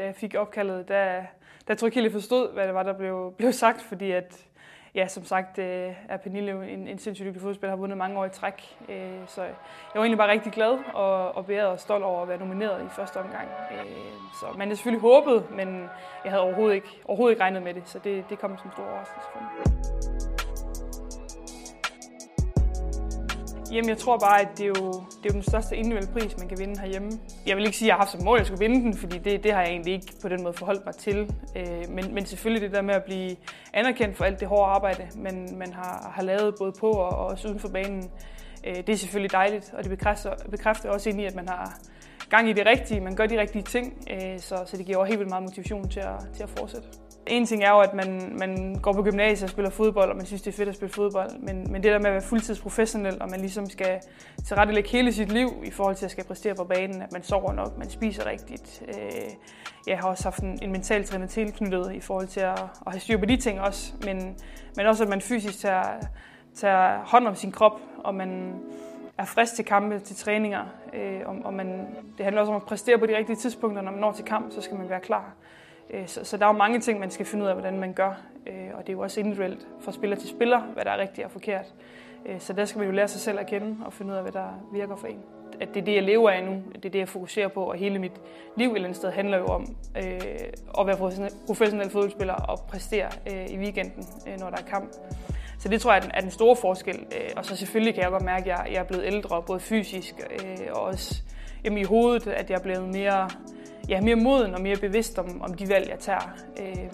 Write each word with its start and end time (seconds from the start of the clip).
da 0.00 0.04
jeg 0.04 0.14
fik 0.14 0.34
opkaldet, 0.34 0.88
der, 0.88 1.22
der 1.68 1.74
tror 1.74 1.86
jeg 1.86 1.88
ikke 1.88 1.94
helt, 1.94 2.04
jeg 2.04 2.12
forstod, 2.12 2.52
hvad 2.52 2.66
det 2.66 2.74
var, 2.74 2.82
der 2.82 2.92
blev, 2.92 3.34
blev 3.38 3.52
sagt, 3.52 3.82
fordi 3.82 4.10
at, 4.10 4.46
ja, 4.94 5.08
som 5.08 5.24
sagt 5.24 5.58
øh, 5.58 5.94
er 6.08 6.16
Pernille 6.16 6.50
jo 6.50 6.62
en, 6.62 6.88
en 6.88 6.98
sindssygt 6.98 7.26
dygtig 7.26 7.42
fodspiller, 7.42 7.70
har 7.70 7.76
vundet 7.76 7.98
mange 7.98 8.18
år 8.18 8.24
i 8.24 8.30
træk. 8.30 8.76
Øh, 8.88 8.96
så 9.26 9.42
jeg 9.42 9.52
var 9.94 10.00
egentlig 10.00 10.18
bare 10.18 10.30
rigtig 10.30 10.52
glad 10.52 10.78
og, 10.94 11.34
og 11.34 11.46
beæret 11.46 11.68
og 11.68 11.80
stolt 11.80 12.04
over 12.04 12.22
at 12.22 12.28
være 12.28 12.38
nomineret 12.38 12.84
i 12.84 12.88
første 12.88 13.16
omgang. 13.16 13.48
Øh, 13.72 13.86
så 14.40 14.46
man 14.58 14.68
havde 14.68 14.76
selvfølgelig 14.76 15.00
håbet, 15.00 15.50
men 15.50 15.68
jeg 16.24 16.32
havde 16.32 16.42
overhovedet 16.42 16.74
ikke, 16.74 17.00
overhovedet 17.04 17.32
ikke 17.32 17.42
regnet 17.42 17.62
med 17.62 17.74
det, 17.74 17.88
så 17.88 17.98
det, 17.98 18.24
det 18.30 18.38
kom 18.38 18.58
som 18.58 18.66
en 18.66 18.72
stor 18.72 18.84
overraskelse 18.84 19.28
for 19.32 19.40
mig. 19.40 19.99
Jamen, 23.72 23.88
jeg 23.88 23.98
tror 23.98 24.18
bare, 24.18 24.40
at 24.40 24.48
det 24.58 24.64
er, 24.64 24.66
jo, 24.66 24.92
det 24.92 25.30
er 25.30 25.30
jo 25.30 25.32
den 25.32 25.42
største 25.42 25.76
individuelle 25.76 26.12
pris, 26.12 26.38
man 26.38 26.48
kan 26.48 26.58
vinde 26.58 26.80
herhjemme. 26.80 27.10
Jeg 27.46 27.56
vil 27.56 27.66
ikke 27.66 27.78
sige, 27.78 27.86
at 27.86 27.88
jeg 27.88 27.94
har 27.94 27.98
haft 27.98 28.10
som 28.10 28.24
mål, 28.24 28.36
at 28.36 28.38
jeg 28.38 28.46
skulle 28.46 28.68
vinde 28.68 28.80
den, 28.80 28.96
fordi 28.96 29.18
det, 29.18 29.44
det 29.44 29.52
har 29.52 29.60
jeg 29.60 29.70
egentlig 29.70 29.92
ikke 29.94 30.12
på 30.22 30.28
den 30.28 30.42
måde 30.42 30.54
forholdt 30.54 30.84
mig 30.84 30.94
til. 30.94 31.34
Øh, 31.56 31.88
men, 31.88 32.14
men 32.14 32.26
selvfølgelig 32.26 32.62
det 32.68 32.76
der 32.76 32.82
med 32.82 32.94
at 32.94 33.04
blive 33.04 33.36
anerkendt 33.72 34.16
for 34.16 34.24
alt 34.24 34.40
det 34.40 34.48
hårde 34.48 34.70
arbejde, 34.70 35.08
man, 35.16 35.48
man 35.56 35.72
har, 35.72 36.12
har 36.14 36.22
lavet 36.22 36.54
både 36.58 36.72
på 36.80 36.90
og 36.90 37.26
også 37.26 37.48
uden 37.48 37.60
for 37.60 37.68
banen, 37.68 38.10
øh, 38.66 38.76
det 38.76 38.88
er 38.88 38.96
selvfølgelig 38.96 39.32
dejligt, 39.32 39.74
og 39.76 39.82
det 39.82 39.90
bekræfter, 39.90 40.34
bekræfter 40.50 40.90
også 40.90 41.10
ind 41.10 41.20
i, 41.20 41.24
at 41.24 41.34
man 41.34 41.48
har 41.48 41.78
gang 42.30 42.48
i 42.48 42.52
det 42.52 42.66
rigtige, 42.66 43.00
man 43.00 43.14
gør 43.14 43.26
de 43.26 43.40
rigtige 43.40 43.62
ting, 43.62 44.04
øh, 44.10 44.38
så, 44.38 44.56
så 44.66 44.76
det 44.76 44.86
giver 44.86 45.04
helt 45.04 45.18
vildt 45.18 45.30
meget 45.30 45.42
motivation 45.42 45.88
til 45.88 46.00
at, 46.00 46.26
til 46.34 46.42
at 46.42 46.50
fortsætte. 46.50 46.88
En 47.26 47.46
ting 47.46 47.64
er 47.64 47.70
jo, 47.70 47.78
at 47.78 47.94
man, 47.94 48.36
man 48.38 48.78
går 48.82 48.92
på 48.92 49.02
gymnasiet 49.02 49.42
og 49.42 49.50
spiller 49.50 49.70
fodbold, 49.70 50.10
og 50.10 50.16
man 50.16 50.26
synes, 50.26 50.42
det 50.42 50.52
er 50.52 50.56
fedt 50.56 50.68
at 50.68 50.74
spille 50.74 50.92
fodbold. 50.92 51.38
Men, 51.38 51.72
men 51.72 51.82
det 51.82 51.92
der 51.92 51.98
med 51.98 52.06
at 52.06 52.12
være 52.12 52.22
fuldtidsprofessionel, 52.22 53.22
og 53.22 53.30
man 53.30 53.40
ligesom 53.40 53.66
skal 53.66 54.00
tilrettelægge 54.46 54.88
hele 54.90 55.12
sit 55.12 55.32
liv 55.32 55.48
i 55.64 55.70
forhold 55.70 55.96
til 55.96 56.04
at 56.04 56.10
skal 56.10 56.24
præstere 56.24 56.54
på 56.54 56.64
banen, 56.64 57.02
at 57.02 57.12
man 57.12 57.22
sover 57.22 57.52
nok, 57.52 57.78
man 57.78 57.90
spiser 57.90 58.26
rigtigt. 58.26 58.82
Øh, 58.88 59.30
jeg 59.86 59.98
har 59.98 60.08
også 60.08 60.24
haft 60.24 60.42
en, 60.42 60.58
en 60.62 60.72
mental 60.72 61.04
træner 61.04 61.26
tilknyttet 61.26 61.92
i 61.92 62.00
forhold 62.00 62.26
til 62.26 62.40
at, 62.40 62.60
at 62.86 62.92
have 62.92 63.00
styr 63.00 63.18
på 63.18 63.24
de 63.24 63.36
ting 63.36 63.60
også, 63.60 63.92
men, 64.04 64.36
men 64.76 64.86
også 64.86 65.02
at 65.02 65.08
man 65.08 65.20
fysisk 65.20 65.58
tager, 65.58 65.84
tager 66.54 66.98
hånd 67.04 67.26
om 67.26 67.34
sin 67.34 67.52
krop, 67.52 67.80
og 68.04 68.14
man 68.14 68.54
er 69.20 69.24
frisk 69.24 69.54
til 69.54 69.64
kampe, 69.64 69.98
til 69.98 70.16
træninger, 70.16 70.64
øh, 70.92 71.20
og, 71.26 71.36
og 71.44 71.54
man, 71.54 71.86
det 72.16 72.24
handler 72.24 72.40
også 72.40 72.52
om 72.52 72.56
at 72.56 72.62
præstere 72.62 72.98
på 72.98 73.06
de 73.06 73.16
rigtige 73.16 73.36
tidspunkter. 73.36 73.82
Når 73.82 73.90
man 73.90 74.00
når 74.00 74.12
til 74.12 74.24
kamp, 74.24 74.52
så 74.52 74.60
skal 74.60 74.76
man 74.76 74.90
være 74.90 75.00
klar. 75.00 75.32
Øh, 75.90 76.06
så, 76.06 76.24
så 76.24 76.36
der 76.36 76.44
er 76.44 76.52
jo 76.52 76.58
mange 76.58 76.80
ting, 76.80 77.00
man 77.00 77.10
skal 77.10 77.26
finde 77.26 77.44
ud 77.44 77.48
af, 77.48 77.54
hvordan 77.54 77.78
man 77.80 77.92
gør. 77.92 78.20
Øh, 78.46 78.68
og 78.74 78.80
det 78.80 78.88
er 78.88 78.92
jo 78.92 79.00
også 79.00 79.20
individuelt 79.20 79.68
fra 79.80 79.92
spiller 79.92 80.16
til 80.16 80.28
spiller, 80.28 80.60
hvad 80.60 80.84
der 80.84 80.90
er 80.90 80.98
rigtigt 80.98 81.24
og 81.24 81.30
forkert. 81.30 81.74
Øh, 82.26 82.40
så 82.40 82.52
der 82.52 82.64
skal 82.64 82.78
man 82.78 82.88
jo 82.88 82.94
lære 82.94 83.08
sig 83.08 83.20
selv 83.20 83.38
at 83.38 83.46
kende 83.46 83.76
og 83.86 83.92
finde 83.92 84.12
ud 84.12 84.16
af, 84.16 84.22
hvad 84.22 84.32
der 84.32 84.68
virker 84.72 84.96
for 84.96 85.06
en. 85.06 85.20
At 85.60 85.68
det 85.74 85.80
er 85.80 85.84
det, 85.84 85.94
jeg 85.94 86.02
lever 86.02 86.30
af 86.30 86.44
nu. 86.44 86.62
Det 86.74 86.84
er 86.84 86.90
det, 86.90 86.98
jeg 86.98 87.08
fokuserer 87.08 87.48
på. 87.48 87.64
Og 87.64 87.74
hele 87.74 87.98
mit 87.98 88.20
liv 88.56 88.70
et 88.70 88.74
eller 88.74 88.88
andet 88.88 88.96
sted 88.96 89.10
handler 89.10 89.38
jo 89.38 89.46
om 89.46 89.76
øh, 89.96 90.20
at 90.78 90.86
være 90.86 90.96
professionel 91.46 91.90
fodboldspiller 91.90 92.34
og 92.34 92.58
præstere 92.68 93.08
øh, 93.32 93.46
i 93.46 93.58
weekenden, 93.58 94.04
øh, 94.28 94.38
når 94.38 94.50
der 94.50 94.56
er 94.56 94.62
kamp. 94.62 94.96
Så 95.60 95.68
det 95.68 95.80
tror 95.80 95.92
jeg 95.92 96.10
er 96.14 96.20
den 96.20 96.30
store 96.30 96.56
forskel. 96.56 96.98
Øh, 96.98 97.30
og 97.36 97.44
så 97.44 97.56
selvfølgelig 97.56 97.94
kan 97.94 98.02
jeg 98.02 98.10
godt 98.10 98.24
mærke, 98.24 98.52
at 98.52 98.72
jeg 98.72 98.80
er 98.80 98.84
blevet 98.84 99.06
ældre, 99.06 99.42
både 99.42 99.60
fysisk 99.60 100.14
øh, 100.30 100.66
og 100.72 100.82
også 100.82 101.22
i 101.64 101.84
hovedet, 101.84 102.26
at 102.26 102.50
jeg 102.50 102.56
er 102.56 102.62
blevet 102.62 102.88
mere 102.88 103.30
ja, 103.88 104.00
mere 104.00 104.16
moden 104.16 104.54
og 104.54 104.60
mere 104.60 104.76
bevidst 104.76 105.18
om, 105.18 105.42
om 105.42 105.54
de 105.54 105.68
valg, 105.68 105.88
jeg 105.90 105.98
tager. 105.98 106.36
Øh, 106.60 106.90